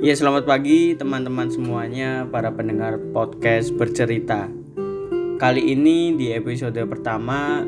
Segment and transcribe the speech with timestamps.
[0.00, 4.48] Ya selamat pagi teman-teman semuanya para pendengar podcast bercerita.
[5.36, 7.60] Kali ini di episode pertama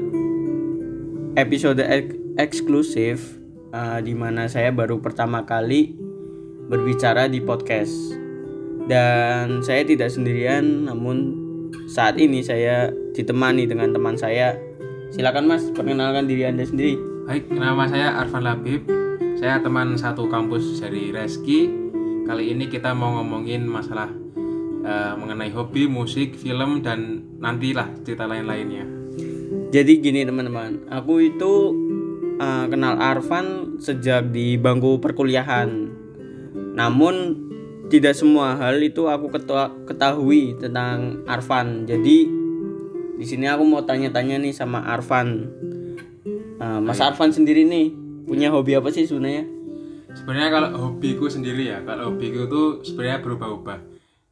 [1.37, 3.37] Episode ek- eksklusif
[3.77, 5.93] uh, di mana saya baru pertama kali
[6.73, 7.93] berbicara di podcast.
[8.89, 11.37] Dan saya tidak sendirian namun
[11.85, 14.57] saat ini saya ditemani dengan teman saya.
[15.13, 16.97] Silakan mas perkenalkan diri anda sendiri.
[17.29, 18.89] Baik, nama saya Arfan Labib.
[19.35, 21.67] Saya teman satu kampus dari Reski.
[22.25, 24.07] Kali ini kita mau ngomongin masalah
[24.87, 28.87] eh, mengenai hobi, musik, film, dan nantilah cerita lain-lainnya.
[29.75, 31.75] Jadi gini teman-teman, aku itu
[32.39, 35.91] uh, kenal Arfan sejak di bangku perkuliahan.
[36.79, 37.15] Namun
[37.91, 39.35] tidak semua hal itu aku
[39.91, 41.91] ketahui tentang Arfan.
[41.91, 42.31] Jadi
[43.19, 45.51] di sini aku mau tanya-tanya nih sama Arfan.
[46.63, 49.45] Uh, Mas Arfan sendiri nih punya hobi apa sih sebenarnya?
[50.15, 53.79] Sebenarnya kalau hobiku sendiri ya, kalau hobiku itu sebenarnya berubah-ubah.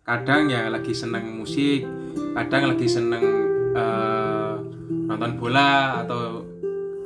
[0.03, 1.87] Kadang ya lagi seneng musik,
[2.35, 3.25] kadang lagi seneng
[3.75, 4.55] eh,
[4.89, 6.43] nonton bola atau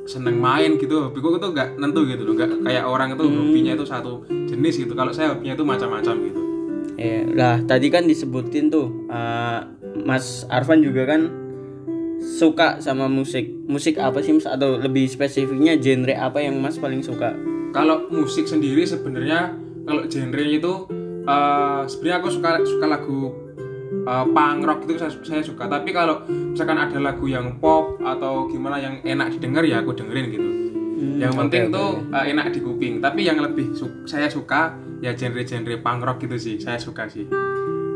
[0.06, 1.08] seneng main gitu.
[1.08, 4.92] Hobiku itu nggak nentu gitu loh, nggak kayak orang itu hobinya itu satu jenis gitu.
[4.96, 6.40] Kalau saya hobinya itu macam-macam gitu.
[6.96, 9.60] Eh, lah tadi kan disebutin tuh uh,
[10.08, 11.28] Mas Arfan juga kan
[12.36, 13.48] suka sama musik.
[13.64, 14.44] Musik apa sih Mas?
[14.44, 17.32] Atau lebih spesifiknya genre apa yang Mas paling suka?
[17.68, 19.52] kalau musik sendiri sebenarnya
[19.84, 20.72] kalau genre itu
[21.28, 23.20] eh, sebenarnya aku suka suka lagu
[23.84, 28.48] eh, punk rock itu saya, saya suka tapi kalau misalkan ada lagu yang pop atau
[28.48, 30.48] gimana yang enak didengar ya aku dengerin gitu
[31.20, 34.72] yang penting tuh eh, enak di kuping tapi yang lebih su- saya suka
[35.04, 37.28] ya genre-genre punk rock gitu sih saya suka sih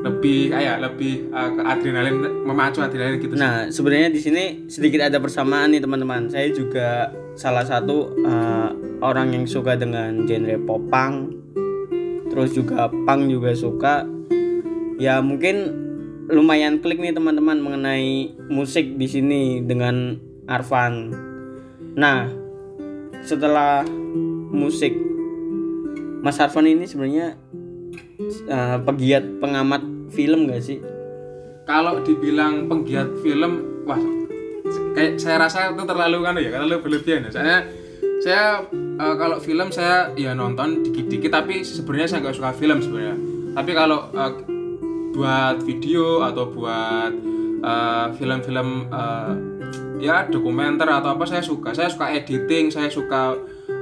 [0.00, 3.34] lebih kayak lebih eh, ke adrenalin memacu adrenalin gitu.
[3.36, 6.32] Nah, sebenarnya di sini sedikit ada persamaan nih teman-teman.
[6.32, 8.70] Saya juga salah satu uh,
[9.00, 11.14] orang yang suka dengan genre pop punk.
[12.32, 14.08] Terus juga punk juga suka.
[15.00, 15.88] Ya mungkin
[16.30, 20.16] lumayan klik nih teman-teman mengenai musik di sini dengan
[20.48, 21.12] Arfan.
[21.98, 22.30] Nah,
[23.20, 23.84] setelah
[24.50, 24.96] musik
[26.20, 27.36] Mas Arfan ini sebenarnya
[28.48, 29.82] uh, pegiat pengamat
[30.12, 30.81] film gak sih?
[31.70, 34.00] kalau dibilang penggiat film wah
[34.98, 37.31] kayak saya rasa itu terlalu kan ya terlalu berlebihan ya.
[37.31, 37.56] Saya
[38.20, 38.44] saya
[38.75, 43.16] eh, kalau film saya ya nonton dikit-dikit tapi sebenarnya saya nggak suka film sebenarnya.
[43.54, 44.32] Tapi kalau eh,
[45.14, 47.12] buat video atau buat
[47.62, 49.32] eh, film-film eh,
[50.02, 51.70] ya dokumenter atau apa saya suka.
[51.70, 53.38] Saya suka editing saya suka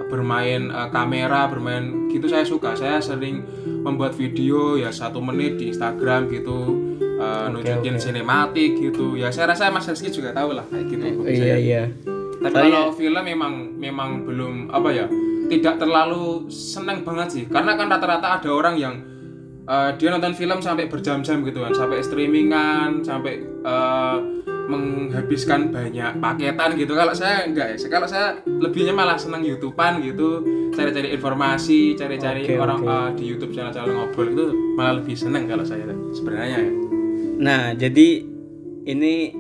[0.08, 2.74] bermain eh, kamera bermain gitu saya suka.
[2.74, 3.44] Saya sering
[3.84, 9.14] membuat video ya satu menit di Instagram gitu eh, nunjukin sinematik gitu.
[9.14, 11.04] Ya saya rasa Mas Rizky juga tahu lah kayak gitu.
[11.20, 11.56] Hobi Iya saya.
[11.58, 11.82] iya.
[12.38, 15.10] tapi kalau film memang memang belum apa ya
[15.50, 17.44] tidak terlalu seneng banget sih.
[17.46, 18.94] Karena kan rata-rata ada orang yang
[19.68, 24.18] eh, dia nonton film sampai berjam-jam gitu kan sampai streamingan sampai eh,
[24.68, 30.44] menghabiskan banyak paketan gitu kalau saya enggak ya kalau saya lebihnya malah seneng youtubean gitu
[30.76, 32.92] cari-cari informasi cari-cari Oke, orang oke.
[32.92, 34.46] eh, di YouTube channel-channel ngobrol itu
[34.76, 36.88] malah lebih seneng kalau saya sebenarnya ya
[37.38, 38.26] Nah, jadi
[38.82, 39.30] ini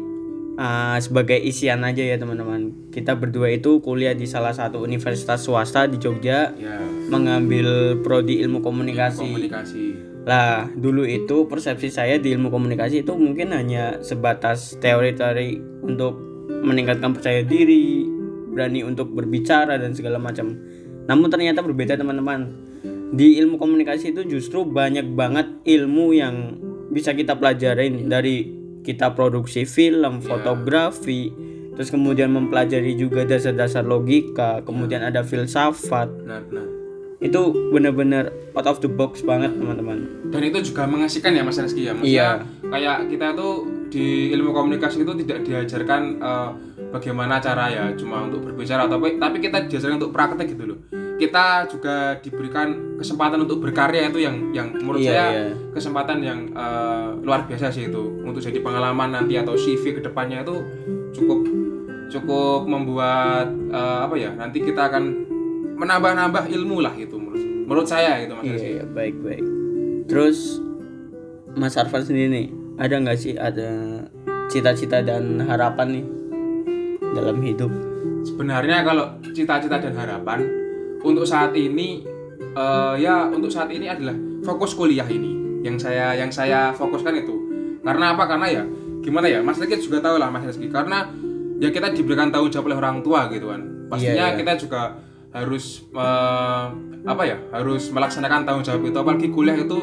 [0.54, 2.90] uh, sebagai isian aja ya teman-teman.
[2.94, 6.78] Kita berdua itu kuliah di salah satu universitas swasta di Jogja ya
[7.10, 9.26] mengambil prodi ilmu komunikasi.
[9.26, 9.84] komunikasi
[10.28, 15.56] Lah, dulu itu persepsi saya di ilmu komunikasi itu mungkin hanya sebatas teori-teori
[15.88, 16.20] untuk
[16.68, 18.04] meningkatkan percaya diri,
[18.52, 20.52] berani untuk berbicara dan segala macam.
[21.08, 22.68] Namun ternyata berbeda teman-teman.
[23.08, 26.60] Di ilmu komunikasi itu justru banyak banget ilmu yang
[26.92, 28.52] bisa kita pelajarin dari
[28.84, 31.32] kita produksi film, fotografi,
[31.72, 36.12] terus kemudian mempelajari juga dasar-dasar logika, kemudian ada filsafat.
[37.18, 39.98] Itu benar-benar out of the box banget teman-teman.
[40.28, 42.30] dan itu juga mengasihkan ya Mas Rizky ya maksudnya Iya.
[42.68, 43.52] kayak kita tuh
[43.88, 46.50] di ilmu komunikasi itu tidak diajarkan eh,
[46.90, 50.78] bagaimana cara ya cuma untuk berbicara atau apa tapi kita diajarkan untuk praktek gitu loh
[51.16, 55.44] kita juga diberikan kesempatan untuk berkarya itu yang yang menurut Iya, saya iya.
[55.72, 60.42] kesempatan yang eh, luar biasa sih itu untuk jadi pengalaman nanti atau CV ke depannya
[60.42, 60.54] itu
[61.14, 61.40] cukup
[62.08, 65.24] cukup membuat eh, apa ya nanti kita akan
[65.78, 69.44] menambah-nambah ilmu lah gitu menurut menurut saya gitu mas Iya, iya, baik baik.
[70.08, 70.58] Terus
[71.52, 72.46] Mas Arfan sendiri nih,
[72.76, 74.02] ada nggak sih ada
[74.46, 76.04] cita-cita dan harapan nih
[77.12, 77.70] dalam hidup?
[78.18, 80.44] sebenarnya kalau cita-cita dan harapan
[81.00, 82.02] untuk saat ini
[82.52, 85.34] eh, ya untuk saat ini adalah fokus kuliah ini.
[85.58, 87.34] Yang saya yang saya fokuskan itu.
[87.82, 88.24] Karena apa?
[88.26, 88.62] Karena ya
[89.00, 89.40] gimana ya?
[89.40, 91.08] Mas Rizky juga tahu lah Mas Rizky karena
[91.58, 93.60] ya kita diberikan tanggung jawab oleh orang tua gitu kan.
[93.88, 94.38] Pastinya Iya, iya.
[94.38, 94.80] kita juga
[95.38, 96.64] harus eh,
[97.06, 98.98] apa ya harus melaksanakan tanggung jawab itu.
[98.98, 99.78] Apalagi kuliah itu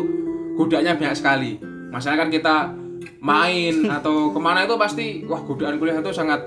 [0.59, 1.51] godaannya banyak sekali.
[1.89, 2.55] Masalahnya kan kita
[3.23, 6.43] main atau ke mana itu pasti wah godaan kuliah itu sangat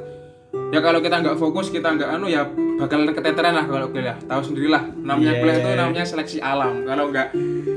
[0.73, 2.45] ya kalau kita nggak fokus kita nggak anu ya
[2.79, 4.17] bakal keteteran lah kalau kuliah.
[4.21, 5.41] Tahu sendirilah namanya Yeah.
[5.43, 6.85] kuliah itu namanya seleksi alam.
[6.85, 7.29] Kalau nggak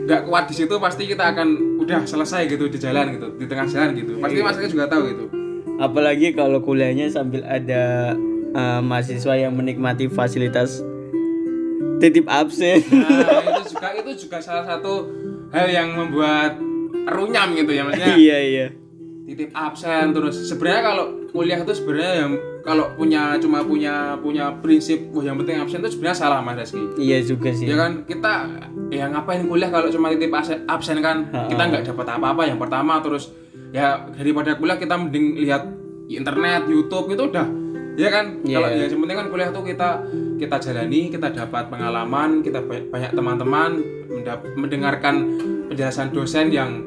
[0.08, 3.66] nggak kuat di situ pasti kita akan udah selesai gitu di jalan gitu di tengah
[3.66, 4.20] jalan gitu.
[4.20, 5.26] Pasti mas Eki juga tahu itu
[5.82, 8.14] apalagi kalau kuliahnya sambil ada
[8.54, 10.86] uh, mahasiswa yang menikmati fasilitas
[12.02, 12.82] titip absen.
[12.90, 15.08] Nah itu juga itu juga salah satu
[15.54, 16.58] hal yang membuat
[17.08, 18.16] runyam gitu ya maksudnya.
[18.18, 18.68] Iya iya.
[19.30, 22.32] Titip absen terus sebenarnya kalau kuliah itu sebenarnya yang
[22.62, 26.82] kalau punya cuma punya punya prinsip wah yang penting absen itu sebenarnya salah mas Reski.
[26.98, 27.70] Iya juga sih.
[27.70, 28.04] Ya kan?
[28.10, 28.34] Kita
[28.92, 31.30] ya ngapain kuliah kalau cuma titip absen, absen kan?
[31.30, 33.32] Kita nggak dapat apa-apa yang pertama terus
[33.72, 35.64] ya daripada kuliah kita mending lihat
[36.12, 37.61] internet YouTube itu udah
[38.00, 38.26] ya kan?
[38.44, 38.58] Iya.
[38.60, 39.90] kalau ya yang penting kan kuliah tuh kita
[40.40, 43.70] kita jalani kita dapat pengalaman kita banyak, teman-teman
[44.56, 45.16] mendengarkan
[45.68, 46.84] penjelasan dosen yang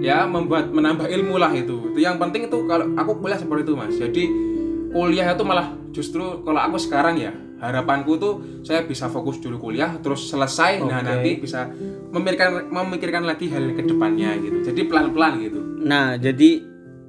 [0.00, 1.92] ya membuat menambah ilmu lah itu.
[1.92, 3.94] Itu yang penting itu kalau aku kuliah seperti itu mas.
[3.96, 4.24] Jadi
[4.92, 9.96] kuliah itu malah justru kalau aku sekarang ya harapanku tuh saya bisa fokus dulu kuliah
[10.04, 11.08] terus selesai nah Oke.
[11.08, 11.72] nanti bisa
[12.12, 14.72] memikirkan memikirkan lagi hal ke depannya gitu.
[14.72, 15.60] Jadi pelan-pelan gitu.
[15.86, 16.64] Nah, jadi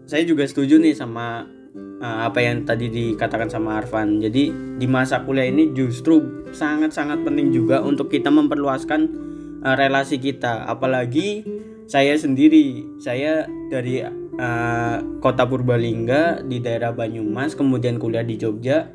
[0.08, 4.22] saya juga setuju nih sama uh, apa yang tadi dikatakan sama Arfan.
[4.22, 9.02] Jadi di masa kuliah ini justru sangat-sangat penting juga untuk kita memperluaskan
[9.64, 10.68] uh, relasi kita.
[10.68, 11.44] Apalagi
[11.88, 18.92] saya sendiri, saya dari uh, kota Purbalingga di daerah Banyumas, kemudian kuliah di Jogja.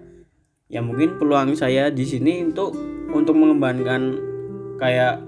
[0.72, 2.72] Ya mungkin peluang saya di sini untuk
[3.12, 4.16] untuk mengembangkan
[4.80, 5.20] kayak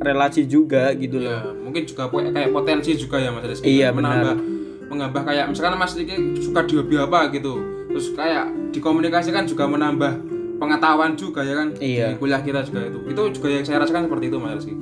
[0.00, 1.32] relasi juga gitu loh.
[1.32, 4.55] ya mungkin juga kayak potensi juga ya mas Rizky Iya, menambah
[4.88, 7.54] menambah kayak misalkan mas Rizky suka di hobi apa gitu.
[7.90, 10.12] Terus kayak dikomunikasikan juga menambah
[10.56, 12.12] pengetahuan juga ya kan Iya.
[12.12, 12.98] di kuliah kita juga itu.
[13.10, 14.74] Itu juga yang saya rasakan seperti itu mas Rizky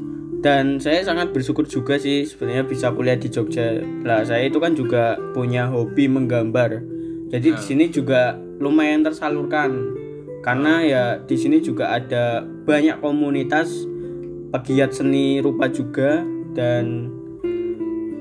[0.44, 3.80] dan saya sangat bersyukur juga sih sebenarnya bisa kuliah di Jogja.
[4.04, 6.84] Lah saya itu kan juga punya hobi menggambar.
[7.32, 9.72] Jadi di sini juga lumayan tersalurkan.
[10.44, 13.88] Karena ya di sini juga ada banyak komunitas
[14.52, 16.20] pegiat seni rupa juga
[16.52, 17.08] dan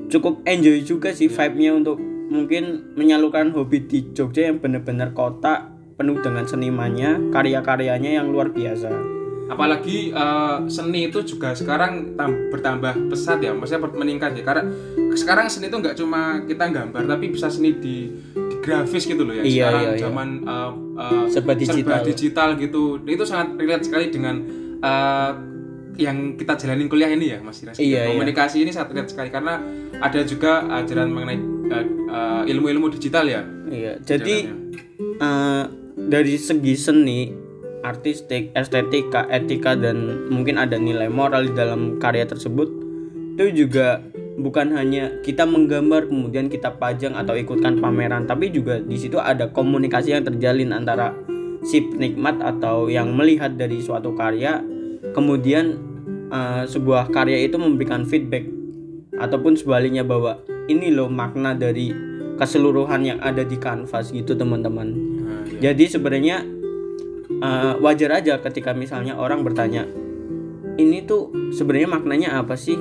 [0.08, 6.18] cukup enjoy juga sih vibe-nya untuk mungkin menyalurkan hobi di Jogja yang benar-benar kota penuh
[6.20, 8.90] dengan senimannya karya-karyanya yang luar biasa
[9.44, 14.64] apalagi eh, seni itu juga sekarang tam- bertambah pesat ya maksudnya meningkat ya karena
[15.14, 19.36] sekarang seni itu nggak cuma kita gambar tapi bisa seni di, di grafis gitu loh
[19.36, 20.02] ya Iya, sekarang iya, iya.
[20.02, 22.02] zaman eh, eh, Serba digital.
[22.02, 24.36] digital gitu itu sangat relate sekali dengan
[24.80, 25.32] eh,
[25.98, 27.78] yang kita jalanin kuliah ini ya Mas Iras.
[27.78, 28.12] Iya, iya.
[28.14, 29.62] komunikasi ini sangat relate sekali karena
[30.02, 33.42] ada juga ajaran mengenai eh, eh, ilmu-ilmu digital ya.
[33.70, 34.50] Iya jadi
[34.98, 35.64] eh,
[35.98, 37.20] dari segi seni
[37.84, 42.72] artistik estetika etika dan mungkin ada nilai moral di dalam karya tersebut
[43.36, 44.00] itu juga
[44.40, 49.52] bukan hanya kita menggambar kemudian kita pajang atau ikutkan pameran tapi juga di situ ada
[49.52, 51.14] komunikasi yang terjalin antara
[51.64, 54.64] si penikmat atau yang melihat dari suatu karya
[55.14, 55.78] kemudian
[56.34, 58.50] eh, sebuah karya itu memberikan feedback
[59.22, 61.94] ataupun sebaliknya bahwa ini loh makna dari
[62.36, 64.90] keseluruhan yang ada di kanvas gitu teman-teman.
[65.24, 65.72] Nah, iya.
[65.72, 66.38] jadi sebenarnya
[67.30, 69.86] eh, wajar aja ketika misalnya orang bertanya
[70.82, 72.78] ini tuh sebenarnya maknanya apa sih?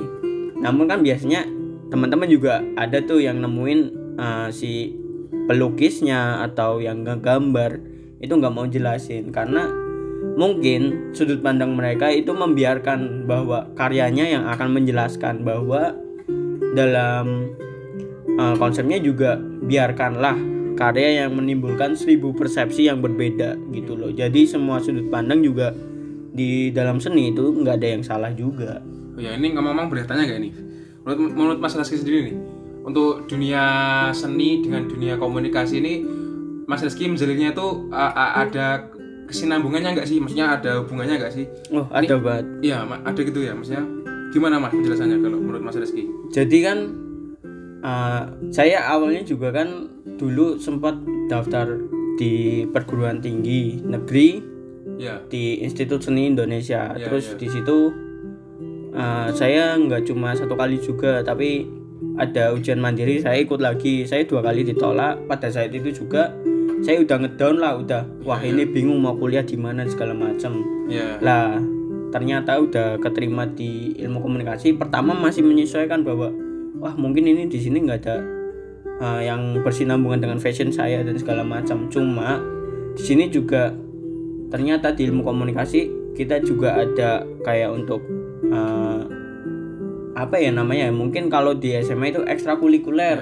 [0.57, 1.45] Namun kan biasanya
[1.93, 3.79] teman-teman juga ada tuh yang nemuin
[4.17, 4.97] eh, si
[5.45, 7.77] pelukisnya atau yang ngegambar.
[8.23, 9.82] Itu nggak mau jelasin karena
[10.33, 15.93] mungkin sudut pandang mereka itu membiarkan bahwa karyanya yang akan menjelaskan bahwa
[16.73, 17.53] dalam
[18.39, 20.35] uh, konsepnya juga biarkanlah
[20.73, 25.69] karya yang menimbulkan seribu persepsi yang berbeda gitu loh jadi semua sudut pandang juga
[26.33, 28.81] di dalam seni itu nggak ada yang salah juga
[29.13, 30.53] Oh ya ini ngomong-ngomong boleh tanya gak nih?
[31.05, 32.37] Menurut, menurut Mas Reski sendiri nih,
[32.81, 33.63] untuk dunia
[34.09, 35.93] seni dengan dunia komunikasi ini,
[36.65, 38.89] Mas Reski menjalinnya itu a- a- ada
[39.29, 40.17] kesinambungannya nggak sih?
[40.19, 41.45] Maksudnya ada hubungannya nggak sih?
[41.73, 43.53] oh ada banget Iya, ada gitu ya.
[43.55, 43.83] Maksudnya
[44.33, 46.09] gimana Mas penjelasannya kalau menurut Mas Reski?
[46.33, 46.77] jadi kan
[47.85, 49.85] uh, saya awalnya juga kan
[50.17, 50.97] dulu sempat
[51.29, 51.69] daftar
[52.17, 54.53] di perguruan tinggi negeri
[54.99, 56.93] Ya, di Institut Seni Indonesia.
[56.93, 57.37] Iya, Terus iya.
[57.39, 57.77] di situ
[58.93, 61.65] uh, saya nggak cuma satu kali juga, tapi
[62.19, 64.05] ada ujian mandiri saya ikut lagi.
[64.05, 65.25] Saya dua kali ditolak.
[65.25, 66.29] Pada saat itu juga
[66.83, 70.59] saya udah ngedown lah, udah wah Iya, ini bingung mau kuliah di mana segala macam.
[70.91, 71.57] ya, Lah
[72.11, 74.77] ternyata udah keterima di ilmu komunikasi.
[74.77, 76.29] Pertama masih menyesuaikan bahwa
[76.77, 78.17] wah mungkin ini di sini nggak ada
[79.01, 81.89] uh, yang bersinambungan dengan fashion saya dan segala macam.
[81.89, 82.37] Cuma
[82.93, 83.73] di sini juga
[84.53, 88.05] ternyata di ilmu komunikasi kita juga ada kayak untuk
[88.45, 89.01] eh,
[90.13, 93.17] apa ya namanya mungkin kalau di SMA itu ekstrakurikuler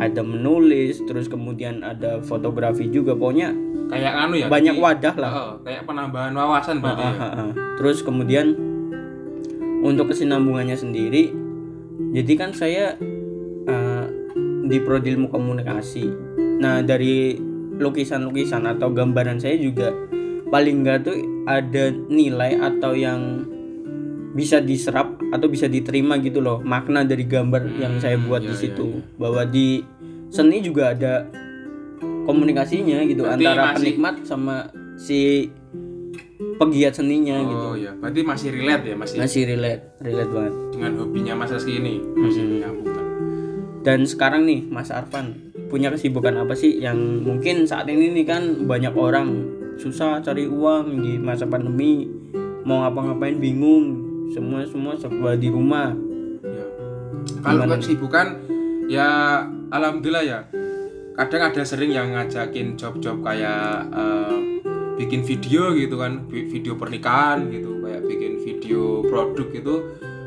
[0.00, 3.52] ada menulis terus kemudian ada fotografi juga pokoknya
[3.92, 7.04] kayak anu ya banyak jadi- wadah lah Heeh, kayak penambahan wawasan berarti.
[7.04, 7.50] Ah, ah, ah.
[7.76, 8.56] terus kemudian
[9.80, 11.28] untuk kesinambungannya sendiri
[12.16, 12.96] jadi kan saya
[13.66, 14.04] eh,
[14.64, 16.08] di prodi ilmu komunikasi
[16.56, 17.36] nah dari
[17.76, 19.92] lukisan-lukisan atau gambaran saya juga
[20.48, 23.44] paling enggak tuh ada nilai atau yang
[24.32, 28.60] bisa diserap atau bisa diterima gitu loh makna dari gambar yang saya buat di iya,
[28.60, 29.02] situ.
[29.14, 29.82] bahwa di
[30.28, 31.26] seni juga ada
[32.22, 34.56] komunikasinya gitu Berarti antara masih- penikmat sama
[34.94, 35.48] si
[36.56, 37.66] pegiat seninya gitu.
[37.66, 40.54] Oh iya, berarti masih relate ya, masih masih relate relate banget.
[40.70, 42.86] dengan hobinya Mas Rizky ini masih nyambung.
[42.86, 43.06] kan?
[43.80, 48.42] dan sekarang nih Mas Arfan punya kesibukan apa sih yang mungkin saat ini nih kan
[48.68, 52.04] banyak orang susah cari uang di masa pandemi
[52.60, 53.99] mau ngapa-ngapain bingung
[54.30, 55.92] semua semua serba di rumah
[56.40, 56.66] Ya.
[57.44, 58.26] Kalau kesibukan
[58.88, 59.08] ya
[59.68, 60.40] alhamdulillah ya.
[61.16, 64.36] Kadang ada sering yang ngajakin job-job kayak eh,
[64.96, 69.74] bikin video gitu kan, video pernikahan gitu, kayak bikin video produk gitu.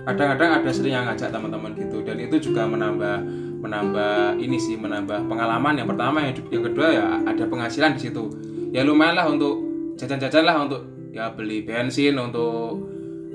[0.03, 3.15] Kadang-kadang ada sering yang ngajak teman-teman gitu dan itu juga menambah
[3.63, 8.27] menambah ini sih menambah pengalaman yang pertama yang, yang kedua ya ada penghasilan di situ
[8.75, 9.55] ya lumayan lah untuk
[9.95, 10.83] jajan-jajan lah untuk
[11.15, 12.92] ya beli bensin untuk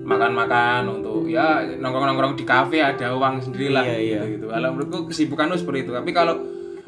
[0.08, 4.20] makan-makan untuk ya nongkrong-nongkrong di kafe ada uang sendiri lah Iya, iya.
[4.24, 4.46] gitu, gitu.
[4.48, 5.92] Kalau menurutku kesibukan lu seperti itu.
[5.92, 6.34] Tapi kalau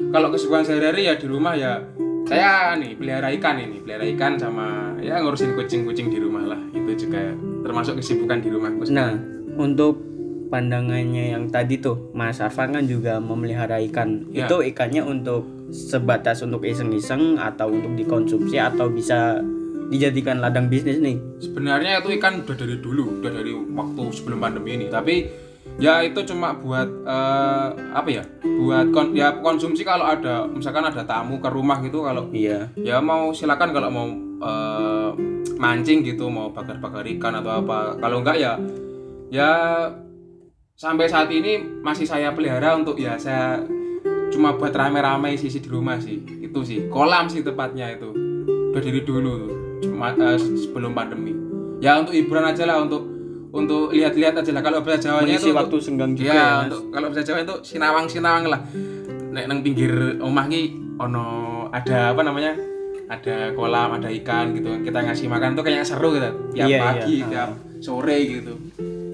[0.09, 1.77] kalau kesibukan sehari-hari ya di rumah ya
[2.25, 6.59] saya nih pelihara ikan ini, pelihara ikan sama ya ngurusin kucing-kucing di rumah lah.
[6.71, 7.21] Itu juga
[7.61, 8.89] termasuk kesibukan di rumahku.
[8.89, 9.13] nah
[9.53, 10.01] untuk
[10.49, 14.43] pandangannya yang tadi tuh Mas Arfan kan juga memelihara ikan Ya.
[14.43, 19.39] itu ikannya untuk sebatas untuk iseng-iseng atau untuk dikonsumsi atau bisa
[19.91, 21.19] dijadikan ladang bisnis nih.
[21.43, 24.87] Sebenarnya itu ikan udah dari dulu, udah dari waktu sebelum pandemi ini.
[24.87, 25.27] Tapi
[25.75, 28.23] ya itu cuma buat eh, apa ya?
[28.39, 32.71] Buat kon- ya konsumsi kalau ada misalkan ada tamu ke rumah gitu kalau iya.
[32.79, 34.07] ya mau silakan kalau mau
[34.39, 35.11] eh,
[35.59, 37.99] mancing gitu mau bakar-bakar ikan atau apa.
[37.99, 38.55] Kalau enggak ya
[39.27, 39.51] ya
[40.79, 43.59] sampai saat ini masih saya pelihara untuk ya saya
[44.31, 46.23] cuma buat rame-rame sisi di rumah sih.
[46.39, 48.15] Itu sih kolam sih tepatnya itu.
[48.71, 51.33] Udah dari dulu tuh cuma eh, sebelum pandemi
[51.77, 53.03] ya untuk hiburan aja lah untuk
[53.51, 56.63] untuk lihat-lihat aja lah kalau bahasa Jawanya itu waktu untuk- senggang juga ya, Mas.
[56.65, 58.61] untuk kalau bahasa Jawa itu sinawang-sinawang lah.
[59.31, 60.61] Nek nang pinggir omah ki
[60.97, 61.25] ono
[61.67, 62.55] ada apa namanya?
[63.07, 64.71] Ada kolam, ada ikan gitu.
[64.79, 66.31] Kita ngasih makan tuh kayak seru gitu.
[66.53, 67.27] Tiap Iya, pagi, iya.
[67.27, 68.55] tiap sore gitu.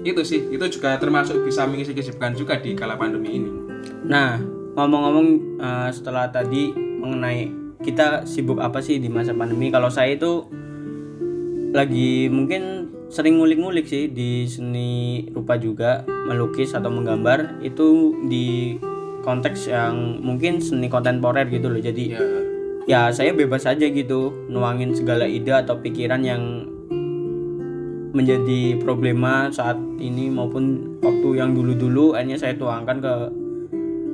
[0.00, 3.50] Itu sih, itu juga termasuk bisa mengisi kesibukan juga di kala pandemi ini.
[4.06, 4.38] Nah,
[4.74, 9.70] ngomong-ngomong eh, setelah tadi mengenai kita sibuk apa sih di masa pandemi?
[9.70, 10.46] Kalau saya itu
[11.70, 18.76] lagi mungkin sering ngulik-ngulik sih di seni rupa juga, melukis atau menggambar itu di
[19.24, 21.80] konteks yang mungkin seni kontemporer gitu loh.
[21.80, 22.04] Jadi
[22.88, 26.64] Ya, ya saya bebas aja gitu nuangin segala ide atau pikiran yang
[28.16, 33.14] menjadi problema saat ini maupun waktu yang dulu-dulu akhirnya saya tuangkan ke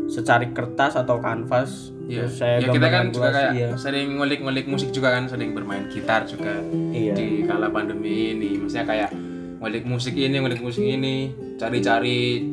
[0.06, 2.25] secarik kertas atau kanvas ya.
[2.25, 3.68] terus saya ya kita kan juga kayak iya.
[3.75, 6.61] sering ngulik-ngulik musik juga kan, sering bermain gitar juga.
[6.92, 7.14] Iya.
[7.16, 9.11] di kala pandemi ini maksudnya kayak
[9.58, 12.44] ngulik musik ini ngulik musik ini cari-cari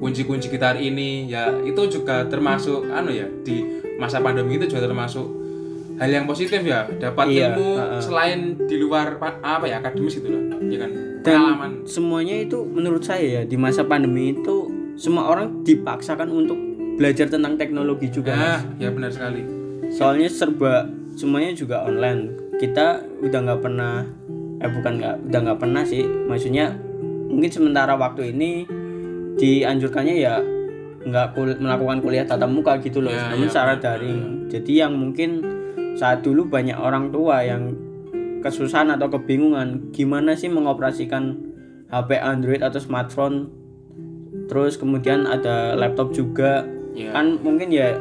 [0.00, 3.64] kunci-kunci gitar ini ya itu juga termasuk anu ya di
[4.00, 5.28] masa pandemi itu juga termasuk
[6.00, 8.00] hal yang positif ya dapat Iya, ilmu ha-ha.
[8.00, 10.40] selain di luar pa- apa ya akademis itu loh
[10.72, 10.90] ya kan
[11.20, 16.56] dan pengalaman semuanya itu menurut saya ya di masa pandemi itu semua orang dipaksakan untuk
[17.00, 18.76] belajar tentang teknologi juga nah Mas.
[18.76, 19.40] ya benar sekali.
[19.88, 20.84] Soalnya serba
[21.16, 22.52] semuanya juga online.
[22.60, 24.04] Kita udah nggak pernah
[24.60, 26.04] eh bukan nggak udah nggak pernah sih.
[26.04, 26.76] Maksudnya
[27.32, 28.68] mungkin sementara waktu ini
[29.40, 30.44] dianjurkannya ya
[31.00, 33.08] nggak kul- melakukan kuliah tatap muka gitu loh.
[33.08, 34.52] Ya, namun ya, secara daring.
[34.52, 35.40] Jadi yang mungkin
[35.96, 37.72] saat dulu banyak orang tua yang
[38.44, 41.48] kesusahan atau kebingungan gimana sih mengoperasikan
[41.88, 43.48] HP Android atau smartphone?
[44.52, 47.10] Terus kemudian ada laptop juga ya.
[47.12, 47.94] Kan mungkin ya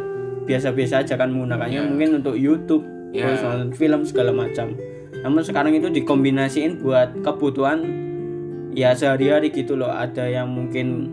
[0.44, 1.86] biasa-biasa aja kan menggunakannya Ya.
[1.86, 3.26] mungkin untuk YouTube Ya.
[3.26, 4.74] terus nonton film segala macam.
[5.20, 7.82] Namun sekarang itu dikombinasiin buat kebutuhan
[8.72, 9.90] ya sehari-hari gitu loh.
[9.90, 11.10] Ada yang mungkin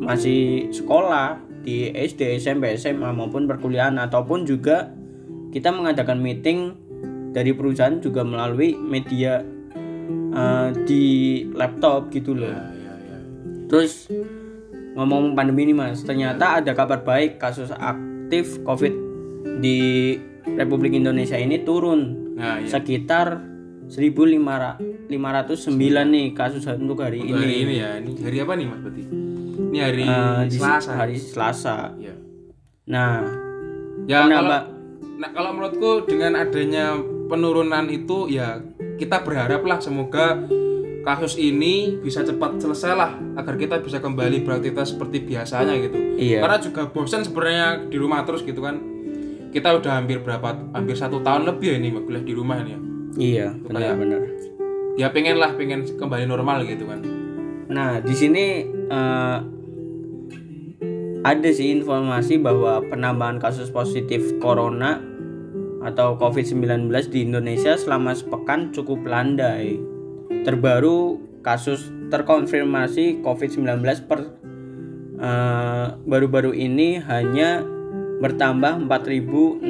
[0.00, 4.90] masih sekolah di SD SMP SMA maupun perkuliahan ataupun juga
[5.50, 6.72] kita mengadakan meeting
[7.30, 9.44] dari perusahaan juga melalui media
[10.30, 11.04] eh, di
[11.54, 12.50] laptop gitu loh.
[12.50, 13.18] Ya ya ya.
[13.70, 14.10] Terus
[14.92, 18.94] ngomong pandemi ini mas, ternyata ada kabar baik kasus aktif COVID
[19.60, 20.16] di
[20.56, 23.38] Republik Indonesia ini turun nah ya sekitar
[23.86, 25.10] 1509
[26.06, 27.62] nih kasus untuk hari Untuk hari ini.
[27.62, 29.02] ini ya ini hari apa nih mas berarti
[29.60, 30.04] ini hari
[30.46, 31.76] di Selasa hari Selasa.
[31.98, 32.14] ya
[32.90, 33.22] Nah,
[34.10, 34.58] ya kalau Kenapa?
[35.20, 36.98] nah kalau menurutku dengan adanya
[37.30, 38.58] penurunan itu ya
[38.98, 40.42] kita berharap lah semoga
[41.00, 46.44] kasus ini bisa cepat selesai lah agar kita bisa kembali beraktivitas seperti biasanya gitu iya.
[46.44, 48.76] karena juga bosan sebenarnya di rumah terus gitu kan
[49.50, 52.80] kita udah hampir berapa hampir satu tahun lebih ya ini kuliah di rumah ini ya
[53.10, 54.22] Iya, benar-benar.
[54.94, 57.02] ya pengen lah pengen kembali normal gitu kan
[57.70, 59.38] Nah, di sini eh,
[61.22, 64.98] ada sih informasi bahwa penambahan kasus positif corona
[65.80, 69.78] atau COVID-19 di Indonesia selama sepekan cukup landai.
[70.40, 73.64] Terbaru kasus terkonfirmasi COVID-19
[74.04, 74.20] per
[75.16, 77.60] eh, baru-baru ini hanya
[78.18, 79.64] bertambah 4.607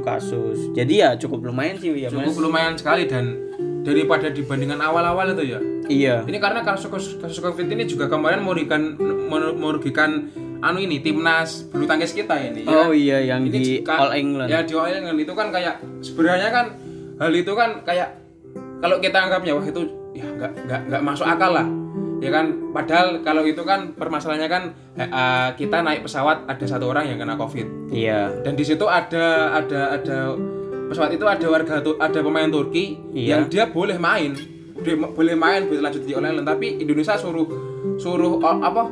[0.00, 0.58] kasus.
[0.72, 2.24] Jadi ya cukup lumayan sih ya, Mas.
[2.24, 3.36] cukup lumayan sekali dan
[3.82, 6.16] daripada dibandingkan awal-awal itu ya Iya.
[6.26, 8.98] ini karena kasus kasus, covid ini juga kemarin merugikan
[9.30, 10.26] mer- merugikan
[10.58, 14.10] anu ini timnas bulu tangkis kita ini ya Oh iya yang Ini di jika- All
[14.10, 14.50] England.
[14.50, 16.66] ya di All England itu kan kayak sebenarnya kan
[17.16, 18.25] hal itu kan kayak
[18.78, 19.80] kalau kita anggapnya wah itu
[20.12, 21.66] ya nggak nggak nggak masuk akal lah
[22.16, 24.62] ya kan padahal kalau itu kan permasalahannya kan
[24.94, 28.40] eh, kita naik pesawat ada satu orang yang kena covid Iya.
[28.40, 30.32] dan di situ ada ada ada
[30.86, 33.36] pesawat itu ada warga ada pemain Turki Iya.
[33.36, 34.32] yang dia boleh main
[34.76, 37.44] dia boleh main boleh lanjut di online tapi Indonesia suruh
[37.96, 38.88] suruh apa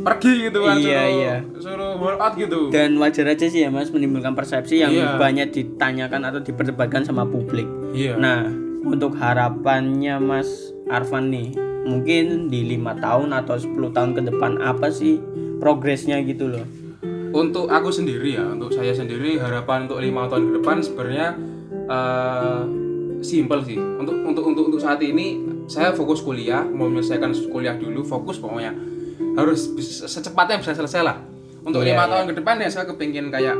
[0.00, 1.34] pergi gitu kan Iya, suruh iya.
[1.56, 5.16] suruh work out gitu Dan wajar aja sih ya Mas menimbulkan persepsi yang Iya.
[5.16, 7.68] banyak ditanyakan atau diperdebatkan sama publik.
[7.92, 8.48] iya Nah,
[8.82, 10.48] untuk harapannya Mas
[10.88, 15.20] Arfan nih, mungkin di lima tahun atau 10 tahun ke depan apa sih
[15.60, 16.66] progresnya gitu loh?
[17.30, 21.28] untuk aku sendiri ya untuk saya sendiri harapan untuk lima tahun ke depan sebenarnya
[21.86, 22.60] eh
[23.20, 25.38] simple sih untuk untuk untuk untuk saat ini
[25.70, 28.74] saya fokus kuliah mau menyelesaikan kuliah dulu fokus pokoknya
[29.36, 29.70] harus
[30.10, 31.22] secepatnya bisa selesai lah
[31.62, 32.10] untuk Iya, lima iya.
[32.10, 33.56] tahun ke depan ya saya kepingin kayak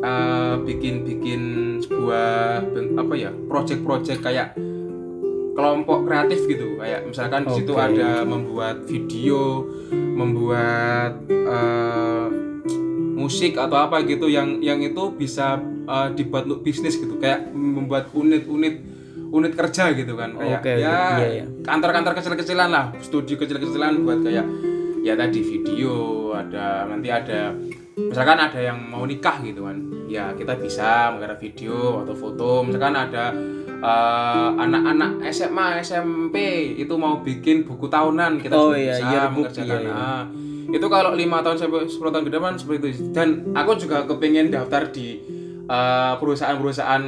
[0.00, 1.42] eh, bikin bikin
[1.84, 2.64] sebuah
[2.96, 4.48] apa ya project-project kayak
[5.54, 12.26] kelompok kreatif gitu kayak misalkan di situ ada membuat video membuat eh,
[13.14, 18.10] musik atau apa gitu yang yang itu bisa eh, dibuat untuk bisnis gitu kayak membuat
[18.10, 18.82] unit-unit
[19.34, 20.72] unit kerja gitu kan kayak oke.
[20.74, 21.44] ya Iya, iya.
[21.62, 24.46] kantor-kantor kecil-kecilan lah studio kecil-kecilan buat kayak
[25.02, 25.92] ya tadi video
[26.34, 27.54] ada nanti ada
[27.94, 32.62] misalkan ada yang mau nikah gitu kan ya kita bisa menggarap video atau foto.
[32.62, 33.30] Misalkan ada
[33.68, 36.36] eh, anak-anak SMA SMP
[36.76, 39.64] itu mau bikin buku tahunan kita Oh iya, bisa yearbook, mengerjakan.
[39.64, 39.92] iya, iya.
[39.94, 40.22] Ah,
[40.68, 42.88] itu kalau lima tahun sampai 10 tahun ke depan seperti itu.
[43.12, 45.18] Dan aku juga kepengen daftar di
[45.64, 47.04] eh, perusahaan-perusahaan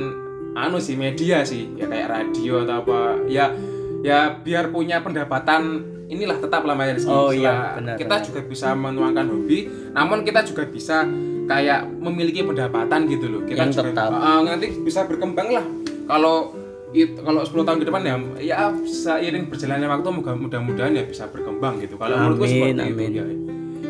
[0.57, 1.75] anu sih media sih.
[1.77, 3.01] Ya kayak radio atau apa.
[3.27, 3.53] Ya
[4.01, 7.11] ya biar punya pendapatan inilah tetap lah Mas Rizky.
[7.11, 9.59] Oh, iya, benar, kita juga bisa menuangkan hobi
[9.91, 11.03] namun kita juga bisa
[11.45, 14.11] kayak memiliki pendapatan gitu loh kita Yang juga tetap.
[14.13, 15.67] Ah, nanti bisa berkembang lah
[16.05, 16.55] kalau
[16.93, 21.27] it- kalau 10 tahun ke depan ya ya seiring berjalannya waktu mudah- mudah-mudahan ya bisa
[21.27, 23.11] berkembang gitu kalau menurutku seperti amin.
[23.11, 23.27] itu ya.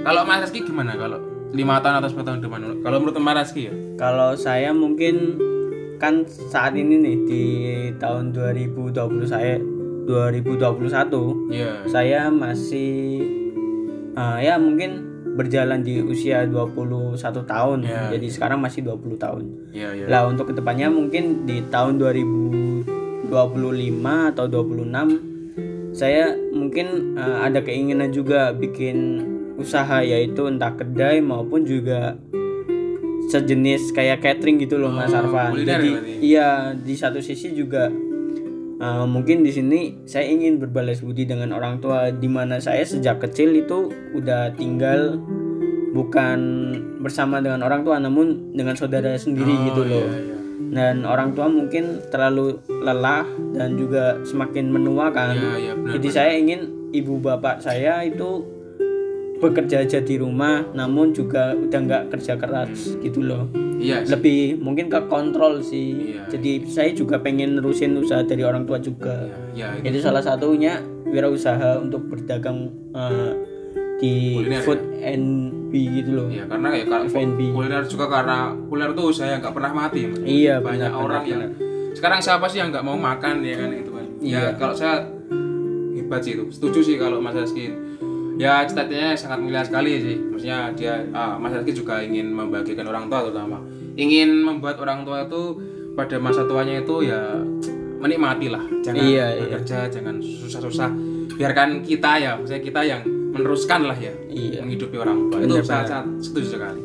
[0.03, 1.19] kalau Mas Rizky gimana kalau
[1.53, 5.41] lima tahun atau 10 tahun ke depan kalau menurut Mas Rizky ya Kalau saya mungkin
[5.97, 7.45] kan saat ini nih di
[7.97, 8.93] tahun 2020
[9.25, 9.57] saya
[10.07, 13.21] 2021 iya saya masih
[14.13, 15.03] eh, ya mungkin
[15.37, 18.09] berjalan di usia 21 tahun Ya.
[18.09, 23.29] jadi sekarang masih 20 tahun iya iya lah untuk ke depannya mungkin di tahun 2025
[24.33, 29.21] atau 26 saya mungkin eh, ada keinginan juga bikin
[29.57, 32.17] usaha yaitu entah kedai maupun juga
[33.27, 35.51] sejenis kayak catering gitu loh Mas Oh, Arfan.
[35.51, 36.13] kuliner Jadi ya berarti?
[36.23, 37.91] iya di satu sisi juga
[38.77, 43.21] eh, mungkin di sini saya ingin berbalas budi dengan orang tua di mana saya sejak
[43.21, 45.17] kecil itu udah tinggal
[45.93, 46.39] bukan
[47.01, 50.05] bersama dengan orang tua namun dengan saudara sendiri Oh, gitu loh.
[50.05, 50.35] iya, iya.
[50.67, 55.33] Dan orang tua mungkin terlalu lelah dan juga semakin menua kan.
[55.33, 56.61] Iya, iya, benar, Jadi saya ingin
[56.91, 58.45] ibu bapak saya itu
[59.37, 63.45] bekerja aja di rumah namun juga udah nggak kerja keras gitu loh
[63.77, 64.11] iya sih.
[64.11, 66.23] lebih mungkin ke kontrol sih Iya.
[66.31, 70.81] jadi saya juga pengen nerusin usaha dari orang tua juga iya itu itu salah satunya
[71.05, 73.33] wirausaha untuk berdagang eh,
[73.97, 75.27] di Kuliner, food and
[75.67, 77.41] be gitu loh Iya karena ya kalau F&B.
[77.51, 80.01] kuliner juga karena kuliner tuh usaha yang nggak pernah mati.
[80.05, 80.21] Mas.
[80.21, 81.43] Iya, banyak benar, orang benar, yang
[81.93, 84.07] sekarang siapa sih yang nggak mau makan ya kan itu kan.
[84.21, 84.37] Iya.
[84.39, 85.01] Ya kalau saya
[85.97, 86.45] hebat sih itu.
[86.51, 87.73] Setuju sih kalau Mas Rizky.
[88.37, 90.17] Ya cita-citanya sangat mulia sekali sih.
[90.21, 93.59] Maksudnya dia ah, Mas Rizky juga ingin membahagiakan orang tua terutama.
[93.97, 95.57] Ingin membuat orang tua itu
[95.97, 97.41] pada masa tuanya itu ya
[97.97, 99.41] menikmati lah jangan Iya, iya.
[99.49, 100.91] bekerja jangan susah-susah
[101.33, 103.01] biarkan kita ya maksudnya kita yang
[103.33, 104.61] meneruskan lah ya Iya.
[104.61, 106.81] menghidupi orang tua itu sangat, setuju sekali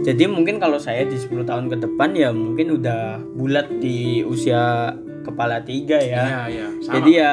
[0.00, 4.90] Jadi mungkin kalau saya di 10 tahun ke depan ya mungkin udah bulat di usia
[5.22, 6.24] kepala tiga ya.
[6.26, 7.32] iya iya sama Jadi ya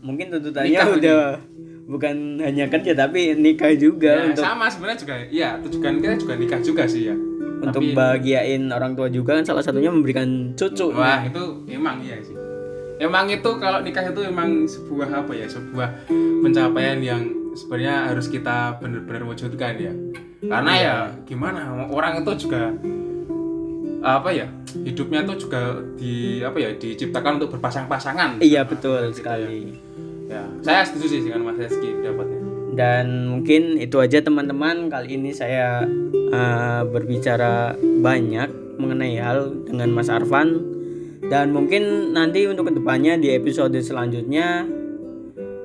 [0.00, 1.20] mungkin tuntutannya Nikah udah
[1.86, 6.34] bukan hanya kerja tapi nikah juga Ya, untuk sama sebenarnya juga ya tujuan kita juga
[6.34, 7.16] nikah juga sih ya
[7.56, 10.92] untuk bahagiain orang tua juga kan salah satunya memberikan cucu.
[10.92, 12.36] Wah itu emang iya sih.
[12.96, 15.88] Emang itu kalau nikah itu emang sebuah apa ya sebuah
[16.44, 17.22] pencapaian yang
[17.56, 19.92] sebenarnya harus kita benar-benar wujudkan ya.
[20.44, 20.84] Karena Iya.
[20.84, 22.76] ya gimana orang itu juga
[24.04, 24.46] apa ya
[24.84, 28.38] hidupnya itu juga di apa ya diciptakan untuk berpasang-pasangan.
[28.44, 29.72] Iya betul sekali.
[29.72, 30.05] Ya
[30.62, 32.40] saya setuju sih dengan Mas Reski pendapatnya.
[32.76, 34.92] Dan mungkin itu aja teman-teman.
[34.92, 40.60] Kali ini saya eh, berbicara banyak mengenai hal dengan Mas Arfan.
[41.26, 44.68] Dan mungkin nanti untuk ke depannya di episode selanjutnya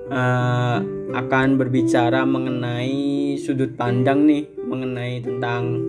[0.07, 0.77] eh,
[1.11, 5.83] akan berbicara mengenai sudut pandang nih mengenai tentang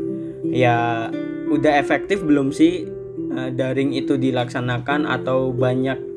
[0.51, 1.07] ya
[1.47, 2.91] udah efektif belum sih
[3.31, 6.12] eh, daring itu dilaksanakan atau banyak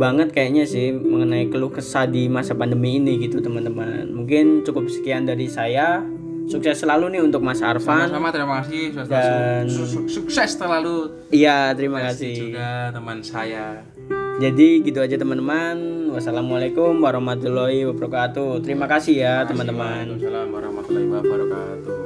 [0.00, 4.08] banget kayaknya sih mengenai keluh kesah di masa pandemi ini gitu teman-teman.
[4.08, 6.00] Mungkin cukup sekian dari saya.
[6.48, 8.08] Sukses selalu nih untuk Mas Arfan.
[8.08, 8.90] Sama-sama terima kasih.
[8.90, 11.12] Sudah Dan- su- su- sukses terlalu.
[11.30, 12.32] Iya terima kasih.
[12.32, 13.66] kasih juga teman saya.
[14.40, 16.08] jadi gitu aja teman-teman.
[16.10, 18.64] Wassalamualaikum warahmatullahi wabarakatuh.
[18.64, 20.16] Terima kasih ya teman-teman.
[20.16, 21.99] Waalaikumsalam warahmatullahi wabarakatuh.